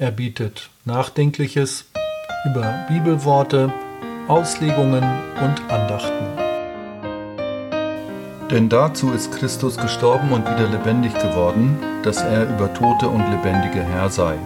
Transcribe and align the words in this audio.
Er 0.00 0.10
bietet 0.10 0.70
Nachdenkliches 0.86 1.84
über 2.46 2.86
Bibelworte, 2.88 3.70
Auslegungen 4.28 5.04
und 5.42 5.60
Andachten. 5.70 6.24
Denn 8.50 8.70
dazu 8.70 9.12
ist 9.12 9.30
Christus 9.30 9.76
gestorben 9.76 10.32
und 10.32 10.46
wieder 10.46 10.70
lebendig 10.70 11.12
geworden, 11.12 11.76
dass 12.02 12.22
er 12.22 12.48
über 12.48 12.72
Tote 12.72 13.10
und 13.10 13.28
Lebendige 13.28 13.82
Herr 13.82 14.08
sei. 14.08 14.38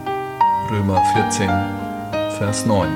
Römer 0.73 1.01
14, 1.15 1.49
Vers 2.37 2.67
9. 2.67 2.89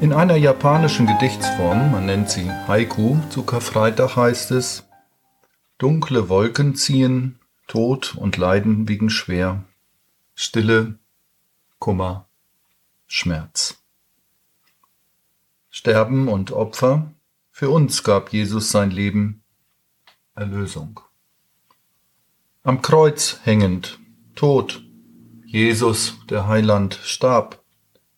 In 0.00 0.12
einer 0.12 0.34
japanischen 0.34 1.06
Gedichtsform, 1.06 1.92
man 1.92 2.06
nennt 2.06 2.30
sie 2.30 2.50
Haiku, 2.66 3.16
zu 3.30 3.44
Karfreitag 3.44 4.16
heißt 4.16 4.50
es, 4.50 4.88
Dunkle 5.78 6.28
Wolken 6.28 6.74
ziehen, 6.74 7.38
Tod 7.68 8.16
und 8.16 8.38
Leiden 8.38 8.88
wiegen 8.88 9.08
schwer, 9.08 9.62
Stille, 10.44 10.98
Kummer, 11.78 12.26
Schmerz. 13.06 13.80
Sterben 15.70 16.26
und 16.26 16.50
Opfer, 16.50 17.12
für 17.52 17.70
uns 17.70 18.02
gab 18.02 18.32
Jesus 18.32 18.72
sein 18.72 18.90
Leben, 18.90 19.44
Erlösung. 20.34 20.98
Am 22.64 22.82
Kreuz 22.82 23.38
hängend, 23.44 24.00
tot, 24.34 24.82
Jesus, 25.46 26.16
der 26.28 26.48
Heiland, 26.48 26.98
starb, 27.04 27.62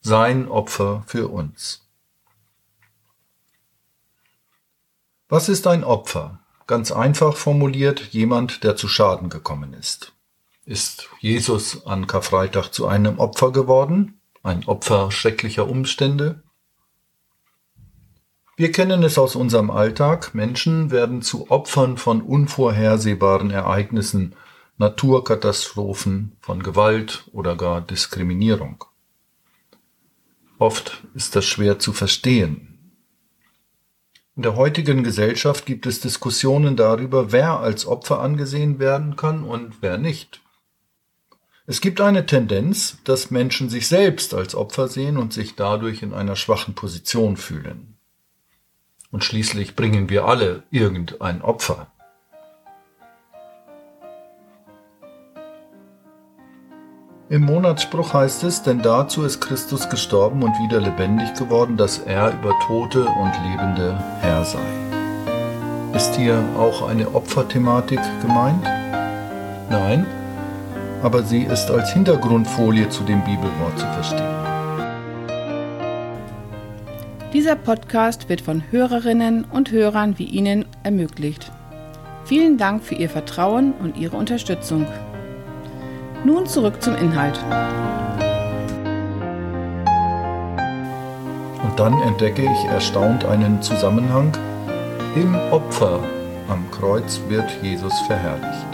sein 0.01 0.49
Opfer 0.49 1.05
für 1.07 1.29
uns. 1.29 1.87
Was 5.29 5.51
ist 5.51 5.67
ein 5.67 5.85
Opfer? 5.85 6.41
Ganz 6.67 6.91
einfach 6.91 7.37
formuliert, 7.37 8.15
jemand, 8.15 8.65
der 8.65 8.77
zu 8.77 8.89
Schaden 8.89 9.29
gekommen 9.29 9.75
ist. 9.75 10.14
Ist 10.67 11.11
Jesus 11.21 11.87
an 11.87 12.07
Karfreitag 12.07 12.71
zu 12.71 12.87
einem 12.87 13.19
Opfer 13.19 13.53
geworden? 13.53 14.19
Ein 14.43 14.65
Opfer 14.65 15.11
schrecklicher 15.11 15.69
Umstände? 15.69 16.43
Wir 18.57 18.73
kennen 18.73 19.03
es 19.03 19.19
aus 19.19 19.37
unserem 19.37 19.71
Alltag. 19.71 20.35
Menschen 20.35 20.91
werden 20.91 21.21
zu 21.21 21.51
Opfern 21.51 21.99
von 21.99 22.23
unvorhersehbaren 22.23 23.51
Ereignissen, 23.51 24.37
Naturkatastrophen, 24.79 26.37
von 26.41 26.63
Gewalt 26.63 27.29
oder 27.33 27.57
gar 27.57 27.83
Diskriminierung. 27.83 28.85
Oft 30.59 31.03
ist 31.15 31.37
das 31.37 31.45
schwer 31.45 31.79
zu 31.79 31.93
verstehen. 31.93 32.97
In 34.35 34.43
der 34.43 34.57
heutigen 34.57 35.05
Gesellschaft 35.05 35.67
gibt 35.67 35.85
es 35.85 36.01
Diskussionen 36.01 36.75
darüber, 36.75 37.33
wer 37.33 37.61
als 37.61 37.87
Opfer 37.87 38.21
angesehen 38.21 38.79
werden 38.79 39.17
kann 39.17 39.45
und 39.45 39.83
wer 39.83 39.99
nicht. 39.99 40.41
Es 41.67 41.81
gibt 41.81 42.03
eine 42.03 42.27
Tendenz, 42.27 42.99
dass 43.05 43.31
Menschen 43.31 43.71
sich 43.71 43.89
selbst 43.89 44.35
als 44.35 44.55
Opfer 44.55 44.87
sehen 44.89 45.17
und 45.17 45.33
sich 45.33 45.57
dadurch 45.57 46.03
in 46.03 46.13
einer 46.13 46.37
schwachen 46.37 46.75
Position 46.75 47.39
fühlen. 47.39 47.97
Und 49.11 49.25
schließlich 49.25 49.75
bringen 49.75 50.11
wir 50.11 50.27
alle 50.27 50.65
irgendein 50.71 51.41
Opfer. 51.41 51.87
Im 57.31 57.47
Monatsspruch 57.47 58.13
heißt 58.13 58.45
es, 58.45 58.63
denn 58.63 58.83
dazu 58.83 59.23
ist 59.23 59.41
Christus 59.41 59.89
gestorben 59.89 60.43
und 60.43 60.53
wieder 60.59 60.83
lebendig 60.83 61.33
geworden, 61.33 61.79
dass 61.79 61.97
er 61.99 62.35
über 62.35 62.53
Tote 62.67 63.07
und 63.07 63.33
Lebende 63.43 63.99
Herr 64.21 64.45
sei. 64.45 64.59
Ist 65.95 66.15
hier 66.17 66.45
auch 66.59 66.87
eine 66.87 67.15
Opferthematik 67.15 68.01
gemeint? 68.21 68.63
Nein, 69.71 70.07
aber 71.05 71.23
sie 71.23 71.43
ist 71.43 71.71
als 71.71 71.93
Hintergrundfolie 71.93 72.89
zu 72.89 73.05
dem 73.05 73.23
Bibelwort 73.25 73.79
zu 73.79 73.87
verstehen. 73.89 74.35
Dieser 77.35 77.57
Podcast 77.57 78.29
wird 78.31 78.41
von 78.41 78.63
Hörerinnen 78.71 79.45
und 79.45 79.71
Hörern 79.71 80.19
wie 80.19 80.25
Ihnen 80.25 80.65
ermöglicht. 80.83 81.53
Vielen 82.25 82.57
Dank 82.57 82.83
für 82.83 82.95
Ihr 82.95 83.11
Vertrauen 83.11 83.75
und 83.75 83.99
Ihre 83.99 84.17
Unterstützung. 84.17 84.87
Nun 86.25 86.47
zurück 86.47 86.83
zum 86.83 86.97
Inhalt. 86.97 87.39
Und 91.63 91.79
dann 91.79 92.01
entdecke 92.01 92.45
ich 92.45 92.65
erstaunt 92.71 93.27
einen 93.27 93.61
Zusammenhang. 93.61 94.33
Im 95.17 95.35
Opfer 95.51 96.01
am 96.49 96.71
Kreuz 96.71 97.21
wird 97.29 97.51
Jesus 97.63 97.93
verherrlicht. 98.07 98.74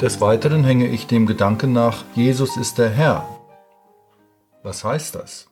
Des 0.00 0.20
Weiteren 0.20 0.62
hänge 0.62 0.86
ich 0.86 1.08
dem 1.08 1.26
Gedanken 1.26 1.72
nach, 1.72 2.04
Jesus 2.14 2.56
ist 2.56 2.78
der 2.78 2.88
Herr. 2.88 3.28
Was 4.62 4.84
heißt 4.84 5.16
das? 5.16 5.48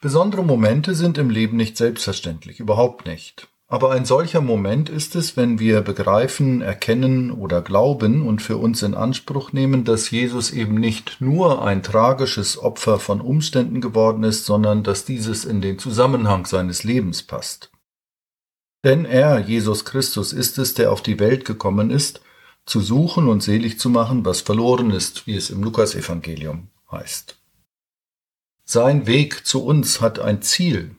Besondere 0.00 0.42
Momente 0.42 0.94
sind 0.94 1.18
im 1.18 1.28
Leben 1.28 1.58
nicht 1.58 1.76
selbstverständlich, 1.76 2.58
überhaupt 2.58 3.04
nicht. 3.04 3.48
Aber 3.68 3.92
ein 3.92 4.06
solcher 4.06 4.40
Moment 4.40 4.88
ist 4.88 5.14
es, 5.14 5.36
wenn 5.36 5.58
wir 5.58 5.82
begreifen, 5.82 6.62
erkennen 6.62 7.30
oder 7.30 7.60
glauben 7.60 8.26
und 8.26 8.40
für 8.40 8.56
uns 8.56 8.82
in 8.82 8.94
Anspruch 8.94 9.52
nehmen, 9.52 9.84
dass 9.84 10.10
Jesus 10.10 10.52
eben 10.52 10.76
nicht 10.76 11.20
nur 11.20 11.62
ein 11.62 11.82
tragisches 11.82 12.58
Opfer 12.58 12.98
von 12.98 13.20
Umständen 13.20 13.82
geworden 13.82 14.24
ist, 14.24 14.46
sondern 14.46 14.82
dass 14.84 15.04
dieses 15.04 15.44
in 15.44 15.60
den 15.60 15.78
Zusammenhang 15.78 16.46
seines 16.46 16.82
Lebens 16.82 17.22
passt. 17.22 17.69
Denn 18.84 19.04
er, 19.04 19.40
Jesus 19.40 19.84
Christus, 19.84 20.32
ist 20.32 20.58
es, 20.58 20.74
der 20.74 20.92
auf 20.92 21.02
die 21.02 21.18
Welt 21.18 21.44
gekommen 21.44 21.90
ist, 21.90 22.20
zu 22.64 22.80
suchen 22.80 23.28
und 23.28 23.42
selig 23.42 23.78
zu 23.78 23.90
machen, 23.90 24.24
was 24.24 24.40
verloren 24.40 24.90
ist, 24.90 25.26
wie 25.26 25.36
es 25.36 25.50
im 25.50 25.62
Lukasevangelium 25.62 26.68
heißt. 26.90 27.36
Sein 28.64 29.06
Weg 29.06 29.46
zu 29.46 29.64
uns 29.64 30.00
hat 30.00 30.18
ein 30.18 30.42
Ziel. 30.42 30.96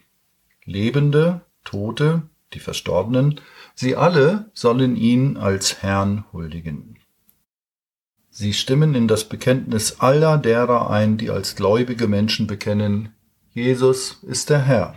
Lebende, 0.65 1.41
Tote, 1.63 2.23
die 2.53 2.59
Verstorbenen, 2.59 3.39
sie 3.75 3.95
alle 3.95 4.51
sollen 4.53 4.95
ihn 4.95 5.37
als 5.37 5.81
Herrn 5.81 6.25
huldigen. 6.33 6.99
Sie 8.29 8.53
stimmen 8.53 8.95
in 8.95 9.07
das 9.07 9.27
Bekenntnis 9.27 9.99
aller 9.99 10.37
derer 10.37 10.89
ein, 10.89 11.17
die 11.17 11.29
als 11.29 11.55
gläubige 11.55 12.07
Menschen 12.07 12.47
bekennen, 12.47 13.13
Jesus 13.53 14.19
ist 14.23 14.49
der 14.49 14.61
Herr. 14.61 14.95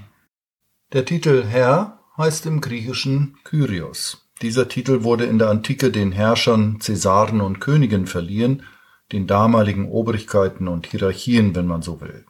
Der 0.93 1.05
Titel 1.05 1.45
Herr 1.45 2.03
heißt 2.17 2.47
im 2.47 2.61
Griechischen 2.61 3.37
Kyrios. 3.45 4.29
Dieser 4.43 4.69
Titel 4.69 5.03
wurde 5.03 5.25
in 5.25 5.39
der 5.39 5.51
Antike 5.51 5.91
den 5.91 6.13
Herrschern, 6.13 6.81
Cäsaren 6.81 7.41
und 7.41 7.61
Königen 7.61 8.07
verliehen, 8.07 8.65
den 9.13 9.27
damaligen 9.27 9.89
Obrigkeiten 9.89 10.69
und 10.69 10.87
Hierarchien, 10.87 11.55
wenn 11.55 11.67
man 11.67 11.83
so 11.83 12.01
will. 12.01 12.25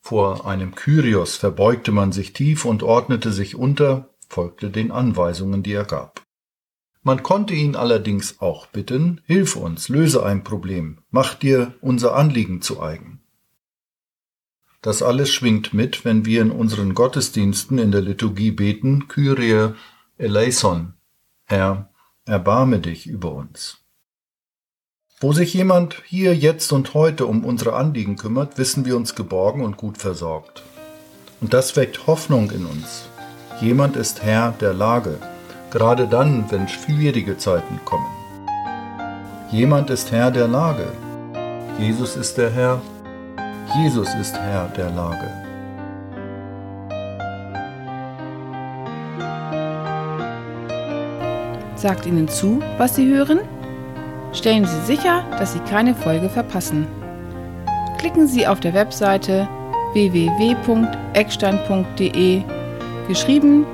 Vor 0.00 0.46
einem 0.46 0.74
Kyrios 0.74 1.36
verbeugte 1.36 1.90
man 1.90 2.12
sich 2.12 2.34
tief 2.34 2.64
und 2.64 2.82
ordnete 2.82 3.32
sich 3.32 3.56
unter, 3.56 4.10
folgte 4.28 4.70
den 4.70 4.90
Anweisungen, 4.90 5.62
die 5.62 5.72
er 5.72 5.84
gab. 5.84 6.22
Man 7.02 7.22
konnte 7.22 7.54
ihn 7.54 7.76
allerdings 7.76 8.40
auch 8.40 8.66
bitten, 8.66 9.20
Hilf 9.24 9.56
uns, 9.56 9.88
löse 9.88 10.24
ein 10.24 10.44
Problem, 10.44 10.98
mach 11.10 11.34
dir 11.34 11.74
unser 11.80 12.14
Anliegen 12.16 12.62
zu 12.62 12.82
eigen. 12.82 13.23
Das 14.84 15.02
alles 15.02 15.32
schwingt 15.32 15.72
mit, 15.72 16.04
wenn 16.04 16.26
wir 16.26 16.42
in 16.42 16.50
unseren 16.50 16.92
Gottesdiensten 16.92 17.78
in 17.78 17.90
der 17.90 18.02
Liturgie 18.02 18.50
beten, 18.50 19.08
Kyrie 19.08 19.72
eleison, 20.18 20.92
Herr, 21.44 21.88
erbarme 22.26 22.80
dich 22.80 23.06
über 23.06 23.32
uns. 23.32 23.78
Wo 25.20 25.32
sich 25.32 25.54
jemand 25.54 26.02
hier, 26.04 26.36
jetzt 26.36 26.70
und 26.70 26.92
heute 26.92 27.24
um 27.24 27.46
unsere 27.46 27.76
Anliegen 27.76 28.16
kümmert, 28.16 28.58
wissen 28.58 28.84
wir 28.84 28.94
uns 28.98 29.14
geborgen 29.14 29.64
und 29.64 29.78
gut 29.78 29.96
versorgt. 29.96 30.62
Und 31.40 31.54
das 31.54 31.76
weckt 31.76 32.06
Hoffnung 32.06 32.50
in 32.50 32.66
uns. 32.66 33.08
Jemand 33.62 33.96
ist 33.96 34.22
Herr 34.22 34.52
der 34.60 34.74
Lage, 34.74 35.18
gerade 35.70 36.06
dann, 36.08 36.50
wenn 36.50 36.68
schwierige 36.68 37.38
Zeiten 37.38 37.80
kommen. 37.86 38.12
Jemand 39.50 39.88
ist 39.88 40.12
Herr 40.12 40.30
der 40.30 40.46
Lage. 40.46 40.92
Jesus 41.78 42.16
ist 42.16 42.36
der 42.36 42.50
Herr. 42.50 42.82
Jesus 43.72 44.12
ist 44.14 44.36
Herr 44.36 44.68
der 44.76 44.90
Lage. 44.90 45.30
Sagt 51.74 52.06
Ihnen 52.06 52.28
zu, 52.28 52.60
was 52.78 52.94
Sie 52.94 53.12
hören? 53.12 53.40
Stellen 54.32 54.64
Sie 54.64 54.80
sicher, 54.86 55.24
dass 55.38 55.54
Sie 55.54 55.58
keine 55.60 55.94
Folge 55.94 56.28
verpassen. 56.28 56.86
Klicken 57.98 58.26
Sie 58.26 58.46
auf 58.46 58.60
der 58.60 58.74
Webseite 58.74 59.48
www.eckstein.de 59.92 62.42
geschrieben 63.08 63.66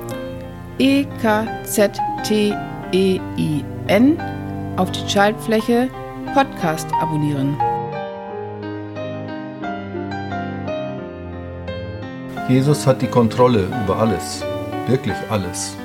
E 0.77 1.05
K 1.21 1.45
Z 1.63 1.99
T 2.23 2.53
E 2.91 3.19
I 3.37 3.63
N 3.87 4.17
auf 4.77 4.91
die 4.91 5.09
Schaltfläche 5.09 5.89
Podcast 6.33 6.87
abonnieren. 7.01 7.57
Jesus 12.51 12.85
hat 12.85 13.01
die 13.01 13.07
Kontrolle 13.07 13.69
über 13.85 13.97
alles, 13.97 14.43
wirklich 14.85 15.15
alles, 15.29 15.77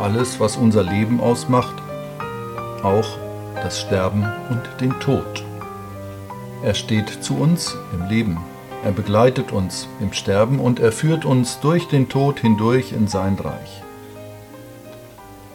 alles, 0.00 0.38
was 0.38 0.56
unser 0.56 0.84
Leben 0.84 1.20
ausmacht, 1.20 1.74
auch 2.84 3.18
das 3.56 3.80
Sterben 3.80 4.24
und 4.48 4.62
den 4.80 4.92
Tod. 5.00 5.44
Er 6.62 6.74
steht 6.74 7.08
zu 7.24 7.34
uns 7.34 7.76
im 7.92 8.08
Leben, 8.08 8.38
er 8.84 8.92
begleitet 8.92 9.50
uns 9.50 9.88
im 9.98 10.12
Sterben 10.12 10.60
und 10.60 10.78
er 10.78 10.92
führt 10.92 11.24
uns 11.24 11.58
durch 11.58 11.88
den 11.88 12.08
Tod 12.08 12.38
hindurch 12.38 12.92
in 12.92 13.08
sein 13.08 13.34
Reich. 13.34 13.82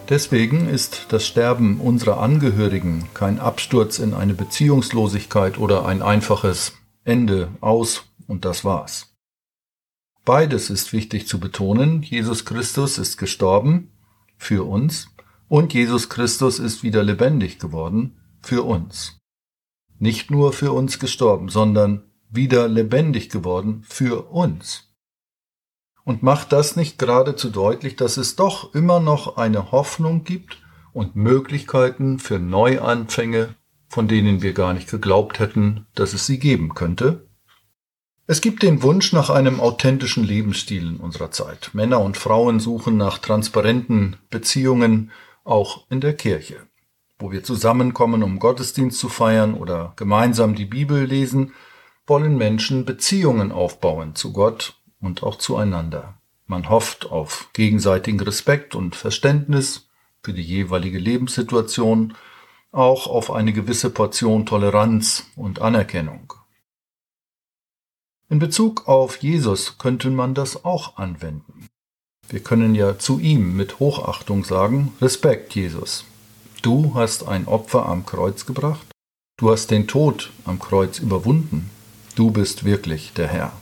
Deswegen 0.10 0.68
ist 0.68 1.06
das 1.14 1.26
Sterben 1.26 1.80
unserer 1.80 2.20
Angehörigen 2.20 3.08
kein 3.14 3.40
Absturz 3.40 4.00
in 4.00 4.14
eine 4.14 4.34
Beziehungslosigkeit 4.34 5.60
oder 5.60 5.86
ein 5.86 6.02
einfaches 6.02 6.74
Ende 7.06 7.48
aus 7.62 8.04
und 8.28 8.44
das 8.44 8.66
war's. 8.66 9.17
Beides 10.28 10.70
ist 10.70 10.92
wichtig 10.92 11.26
zu 11.26 11.40
betonen. 11.40 12.02
Jesus 12.02 12.44
Christus 12.44 12.98
ist 12.98 13.16
gestorben 13.16 13.94
für 14.36 14.68
uns 14.68 15.08
und 15.48 15.74
Jesus 15.74 16.10
Christus 16.10 16.60
ist 16.60 16.84
wieder 16.84 17.02
lebendig 17.02 17.60
geworden 17.60 18.18
für 18.42 18.64
uns. 18.64 19.22
Nicht 20.00 20.30
nur 20.30 20.52
für 20.52 20.74
uns 20.74 21.00
gestorben, 21.00 21.48
sondern 21.48 22.04
wieder 22.30 22.68
lebendig 22.68 23.30
geworden 23.30 23.86
für 23.88 24.30
uns. 24.30 24.94
Und 26.04 26.24
macht 26.24 26.52
das 26.52 26.76
nicht 26.76 27.00
geradezu 27.00 27.50
deutlich, 27.50 27.96
dass 27.96 28.18
es 28.18 28.36
doch 28.36 28.76
immer 28.76 29.00
noch 29.00 29.38
eine 29.38 29.72
Hoffnung 29.72 30.26
gibt 30.26 30.62
und 30.92 31.16
Möglichkeiten 31.16 32.20
für 32.20 32.38
Neuanfänge, 32.38 33.56
von 33.88 34.10
denen 34.10 34.42
wir 34.42 34.52
gar 34.52 34.74
nicht 34.74 34.92
geglaubt 34.92 35.40
hätten, 35.40 35.88
dass 35.96 36.12
es 36.14 36.26
sie 36.26 36.38
geben 36.38 36.74
könnte? 36.74 37.27
Es 38.30 38.42
gibt 38.42 38.62
den 38.62 38.84
Wunsch 38.84 39.14
nach 39.14 39.30
einem 39.30 39.62
authentischen 39.62 40.26
Lebensstil 40.26 40.86
in 40.86 40.98
unserer 40.98 41.32
Zeit. 41.32 41.70
Männer 41.72 42.02
und 42.02 42.18
Frauen 42.18 42.60
suchen 42.60 42.98
nach 42.98 43.20
transparenten 43.20 44.18
Beziehungen, 44.30 45.12
auch 45.46 45.86
in 45.90 46.02
der 46.02 46.14
Kirche, 46.14 46.58
wo 47.20 47.32
wir 47.32 47.46
zusammenkommen, 47.46 48.24
um 48.24 48.40
Gottesdienst 48.40 49.00
zu 49.00 49.08
feiern 49.08 49.54
oder 49.54 49.94
gemeinsam 49.96 50.56
die 50.56 50.66
Bibel 50.66 51.06
lesen, 51.06 51.54
wollen 52.06 52.38
Menschen 52.38 52.84
Beziehungen 52.84 53.54
aufbauen 53.54 54.14
zu 54.14 54.34
Gott 54.34 54.76
und 55.00 55.24
auch 55.24 55.38
zueinander. 55.38 56.18
Man 56.48 56.68
hofft 56.68 57.10
auf 57.10 57.50
gegenseitigen 57.54 58.20
Respekt 58.20 58.76
und 58.76 58.98
Verständnis 58.98 59.88
für 60.22 60.34
die 60.34 60.44
jeweilige 60.44 61.00
Lebenssituation, 61.00 62.14
auch 62.74 63.08
auf 63.08 63.32
eine 63.32 63.54
gewisse 63.54 63.90
Portion 63.90 64.46
Toleranz 64.46 65.28
und 65.38 65.62
Anerkennung. 65.62 66.34
In 68.30 68.40
Bezug 68.40 68.90
auf 68.90 69.18
Jesus 69.18 69.78
könnte 69.78 70.10
man 70.10 70.34
das 70.34 70.66
auch 70.66 70.98
anwenden. 70.98 71.70
Wir 72.28 72.42
können 72.42 72.76
ja 72.76 73.00
zu 73.00 73.20
ihm 73.20 73.56
mit 73.56 73.80
Hochachtung 73.80 74.44
sagen, 74.44 74.92
Respekt, 75.02 75.56
Jesus. 75.56 76.04
Du 76.62 76.94
hast 76.94 77.26
ein 77.26 77.48
Opfer 77.48 77.86
am 77.86 78.06
Kreuz 78.06 78.46
gebracht, 78.46 78.86
du 79.40 79.50
hast 79.50 79.72
den 79.72 79.88
Tod 79.88 80.32
am 80.44 80.60
Kreuz 80.60 81.00
überwunden, 81.00 81.70
du 82.16 82.32
bist 82.32 82.66
wirklich 82.66 83.14
der 83.14 83.30
Herr. 83.30 83.54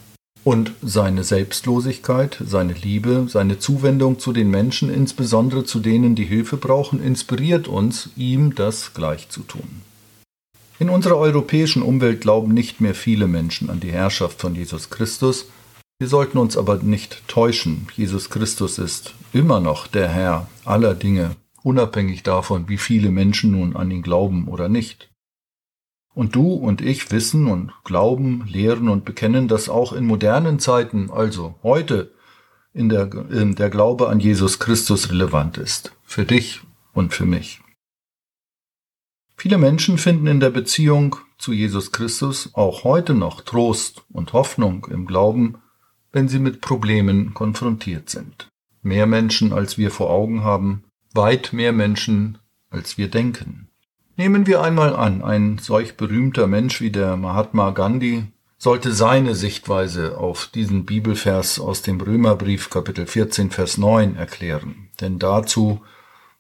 Und 0.43 0.71
seine 0.81 1.23
Selbstlosigkeit, 1.23 2.41
seine 2.43 2.73
Liebe, 2.73 3.27
seine 3.29 3.59
Zuwendung 3.59 4.17
zu 4.17 4.33
den 4.33 4.49
Menschen, 4.49 4.91
insbesondere 4.91 5.63
zu 5.65 5.79
denen, 5.79 6.15
die 6.15 6.25
Hilfe 6.25 6.57
brauchen, 6.57 7.03
inspiriert 7.03 7.67
uns, 7.67 8.09
ihm 8.15 8.55
das 8.55 8.95
gleich 8.95 9.29
zu 9.29 9.41
tun. 9.41 9.81
In 10.77 10.89
unserer 10.89 11.15
europäischen 11.15 11.81
Umwelt 11.81 12.19
glauben 12.19 12.53
nicht 12.53 12.81
mehr 12.81 12.95
viele 12.95 13.27
Menschen 13.27 13.69
an 13.69 13.79
die 13.79 13.93
Herrschaft 13.93 14.41
von 14.41 14.55
Jesus 14.55 14.89
Christus. 14.89 15.45
Wir 15.99 16.09
sollten 16.09 16.37
uns 16.37 16.57
aber 16.57 16.77
nicht 16.77 17.25
täuschen. 17.29 17.87
Jesus 17.95 18.29
Christus 18.29 18.77
ist 18.77 19.13
immer 19.31 19.61
noch 19.61 19.87
der 19.87 20.09
Herr 20.09 20.49
aller 20.65 20.93
Dinge, 20.93 21.37
unabhängig 21.63 22.23
davon, 22.23 22.67
wie 22.67 22.77
viele 22.77 23.09
Menschen 23.09 23.51
nun 23.51 23.77
an 23.77 23.89
ihn 23.89 24.01
glauben 24.01 24.49
oder 24.49 24.67
nicht. 24.67 25.09
Und 26.13 26.35
du 26.35 26.53
und 26.53 26.81
ich 26.81 27.09
wissen 27.09 27.47
und 27.47 27.71
glauben, 27.85 28.45
lehren 28.45 28.89
und 28.89 29.05
bekennen, 29.05 29.47
dass 29.47 29.69
auch 29.69 29.93
in 29.93 30.05
modernen 30.05 30.59
Zeiten, 30.59 31.09
also 31.09 31.55
heute, 31.63 32.11
in 32.73 32.89
der, 32.89 33.09
in 33.31 33.55
der 33.55 33.69
Glaube 33.69 34.09
an 34.09 34.19
Jesus 34.19 34.59
Christus 34.59 35.09
relevant 35.09 35.57
ist. 35.57 35.93
Für 36.03 36.25
dich 36.25 36.59
und 36.93 37.13
für 37.13 37.25
mich. 37.25 37.61
Viele 39.37 39.57
Menschen 39.57 39.97
finden 39.97 40.27
in 40.27 40.39
der 40.39 40.49
Beziehung 40.49 41.17
zu 41.37 41.51
Jesus 41.51 41.91
Christus 41.91 42.49
auch 42.53 42.83
heute 42.83 43.13
noch 43.13 43.41
Trost 43.41 44.03
und 44.11 44.33
Hoffnung 44.33 44.87
im 44.89 45.05
Glauben, 45.05 45.55
wenn 46.11 46.29
sie 46.29 46.39
mit 46.39 46.61
Problemen 46.61 47.33
konfrontiert 47.33 48.09
sind. 48.09 48.47
Mehr 48.81 49.05
Menschen, 49.05 49.51
als 49.51 49.77
wir 49.77 49.91
vor 49.91 50.09
Augen 50.09 50.43
haben, 50.43 50.85
weit 51.13 51.51
mehr 51.53 51.73
Menschen, 51.73 52.37
als 52.69 52.97
wir 52.97 53.09
denken. 53.09 53.69
Nehmen 54.15 54.47
wir 54.47 54.61
einmal 54.61 54.95
an, 54.95 55.21
ein 55.21 55.57
solch 55.57 55.97
berühmter 55.97 56.47
Mensch 56.47 56.79
wie 56.79 56.91
der 56.91 57.17
Mahatma 57.17 57.71
Gandhi 57.71 58.27
sollte 58.57 58.93
seine 58.93 59.35
Sichtweise 59.35 60.17
auf 60.17 60.47
diesen 60.47 60.85
Bibelvers 60.85 61.59
aus 61.59 61.81
dem 61.81 61.99
Römerbrief 61.99 62.69
Kapitel 62.69 63.05
14 63.05 63.51
Vers 63.51 63.77
9 63.77 64.15
erklären. 64.15 64.89
Denn 65.01 65.19
dazu 65.19 65.81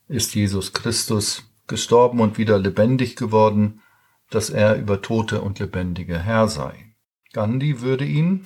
ist 0.07 0.35
Jesus 0.35 0.71
Christus 0.71 1.43
gestorben 1.67 2.19
und 2.19 2.37
wieder 2.37 2.57
lebendig 2.57 3.15
geworden, 3.15 3.81
dass 4.29 4.49
er 4.49 4.75
über 4.75 5.01
Tote 5.01 5.41
und 5.41 5.59
Lebendige 5.59 6.19
Herr 6.19 6.47
sei. 6.47 6.73
Gandhi 7.33 7.81
würde 7.81 8.05
ihn, 8.05 8.45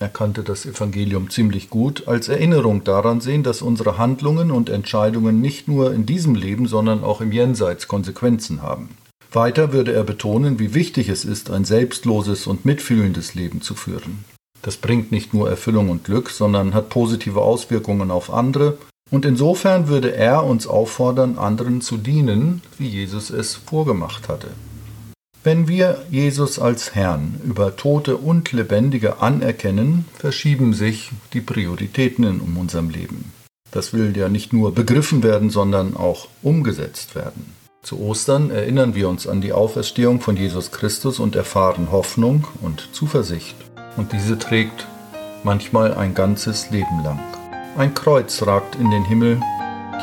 er 0.00 0.08
kannte 0.08 0.44
das 0.44 0.64
Evangelium 0.64 1.28
ziemlich 1.28 1.70
gut, 1.70 2.06
als 2.06 2.28
Erinnerung 2.28 2.84
daran 2.84 3.20
sehen, 3.20 3.42
dass 3.42 3.62
unsere 3.62 3.98
Handlungen 3.98 4.52
und 4.52 4.70
Entscheidungen 4.70 5.40
nicht 5.40 5.66
nur 5.66 5.92
in 5.92 6.06
diesem 6.06 6.36
Leben, 6.36 6.68
sondern 6.68 7.02
auch 7.02 7.20
im 7.20 7.32
Jenseits 7.32 7.88
Konsequenzen 7.88 8.62
haben. 8.62 8.90
Weiter 9.32 9.72
würde 9.72 9.92
er 9.92 10.04
betonen, 10.04 10.58
wie 10.58 10.72
wichtig 10.72 11.08
es 11.08 11.24
ist, 11.24 11.50
ein 11.50 11.64
selbstloses 11.64 12.46
und 12.46 12.64
mitfühlendes 12.64 13.34
Leben 13.34 13.60
zu 13.60 13.74
führen. 13.74 14.24
Das 14.62 14.76
bringt 14.76 15.12
nicht 15.12 15.34
nur 15.34 15.50
Erfüllung 15.50 15.90
und 15.90 16.04
Glück, 16.04 16.30
sondern 16.30 16.74
hat 16.74 16.90
positive 16.90 17.40
Auswirkungen 17.40 18.10
auf 18.10 18.32
andere, 18.32 18.78
und 19.10 19.24
insofern 19.24 19.88
würde 19.88 20.14
er 20.14 20.44
uns 20.44 20.66
auffordern, 20.66 21.38
anderen 21.38 21.80
zu 21.80 21.96
dienen, 21.96 22.62
wie 22.76 22.88
Jesus 22.88 23.30
es 23.30 23.54
vorgemacht 23.54 24.28
hatte. 24.28 24.48
Wenn 25.44 25.68
wir 25.68 26.02
Jesus 26.10 26.58
als 26.58 26.94
Herrn 26.94 27.40
über 27.44 27.76
Tote 27.76 28.16
und 28.16 28.52
Lebendige 28.52 29.22
anerkennen, 29.22 30.04
verschieben 30.14 30.74
sich 30.74 31.10
die 31.32 31.40
Prioritäten 31.40 32.24
in 32.24 32.40
unserem 32.40 32.90
Leben. 32.90 33.32
Das 33.70 33.92
will 33.92 34.16
ja 34.16 34.28
nicht 34.28 34.52
nur 34.52 34.74
begriffen 34.74 35.22
werden, 35.22 35.50
sondern 35.50 35.96
auch 35.96 36.28
umgesetzt 36.42 37.14
werden. 37.14 37.54
Zu 37.82 38.00
Ostern 38.00 38.50
erinnern 38.50 38.94
wir 38.94 39.08
uns 39.08 39.26
an 39.26 39.40
die 39.40 39.52
Auferstehung 39.52 40.20
von 40.20 40.36
Jesus 40.36 40.72
Christus 40.72 41.20
und 41.20 41.36
erfahren 41.36 41.92
Hoffnung 41.92 42.44
und 42.60 42.88
Zuversicht. 42.92 43.56
Und 43.96 44.12
diese 44.12 44.38
trägt 44.38 44.86
manchmal 45.44 45.94
ein 45.94 46.14
ganzes 46.14 46.70
Leben 46.70 47.02
lang. 47.04 47.20
Ein 47.76 47.94
Kreuz 47.94 48.44
ragt 48.46 48.74
in 48.76 48.90
den 48.90 49.04
Himmel, 49.04 49.40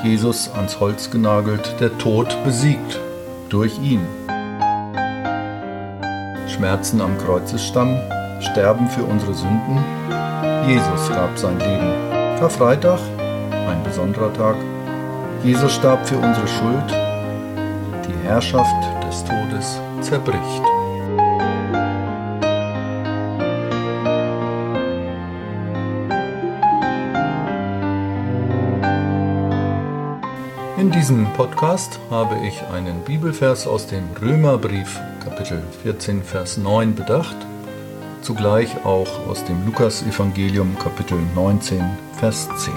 Jesus 0.03 0.49
ans 0.53 0.79
Holz 0.79 1.09
genagelt, 1.09 1.75
der 1.79 1.97
Tod 1.97 2.37
besiegt 2.43 2.99
durch 3.49 3.77
ihn. 3.79 4.01
Schmerzen 6.47 7.01
am 7.01 7.17
Kreuzesstamm, 7.17 7.97
Sterben 8.39 8.87
für 8.87 9.03
unsere 9.03 9.33
Sünden. 9.33 9.83
Jesus 10.67 11.09
gab 11.09 11.37
sein 11.37 11.57
Leben. 11.59 12.39
Karfreitag, 12.39 12.99
ein 13.19 13.83
besonderer 13.83 14.31
Tag. 14.33 14.55
Jesus 15.43 15.73
starb 15.73 16.07
für 16.07 16.17
unsere 16.17 16.47
Schuld. 16.47 16.91
Die 18.07 18.27
Herrschaft 18.27 19.05
des 19.05 19.23
Todes 19.23 19.79
zerbricht. 20.01 20.74
In 30.85 30.91
diesem 30.91 31.25
Podcast 31.33 31.99
habe 32.11 32.37
ich 32.45 32.61
einen 32.71 33.01
Bibelvers 33.01 33.65
aus 33.65 33.87
dem 33.87 34.03
Römerbrief 34.21 34.99
Kapitel 35.23 35.63
14 35.81 36.21
Vers 36.21 36.57
9 36.57 36.93
bedacht, 36.93 37.35
zugleich 38.21 38.85
auch 38.85 39.25
aus 39.27 39.43
dem 39.45 39.65
Lukas-Evangelium 39.65 40.77
Kapitel 40.77 41.17
19 41.33 41.83
Vers 42.19 42.47
10. 42.57 42.73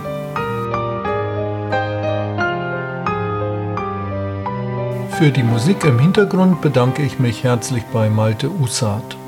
Für 5.10 5.30
die 5.30 5.42
Musik 5.42 5.84
im 5.84 5.98
Hintergrund 5.98 6.62
bedanke 6.62 7.02
ich 7.02 7.18
mich 7.18 7.44
herzlich 7.44 7.84
bei 7.92 8.08
Malte 8.08 8.50
Usat. 8.50 9.18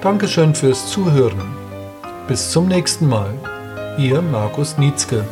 Dankeschön 0.00 0.56
fürs 0.56 0.90
Zuhören. 0.90 1.56
Bis 2.26 2.50
zum 2.50 2.66
nächsten 2.66 3.08
Mal. 3.08 3.32
Ihr 3.96 4.20
Markus 4.20 4.76
Nietzke. 4.76 5.24